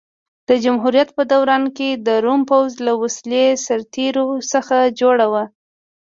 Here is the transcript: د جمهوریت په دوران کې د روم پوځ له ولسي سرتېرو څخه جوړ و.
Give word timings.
د 0.47 0.49
جمهوریت 0.63 1.09
په 1.17 1.23
دوران 1.33 1.63
کې 1.77 1.89
د 2.07 2.07
روم 2.25 2.41
پوځ 2.49 2.71
له 2.85 2.93
ولسي 3.01 3.45
سرتېرو 3.65 4.27
څخه 4.51 4.77
جوړ 4.99 5.17
و. 5.31 5.33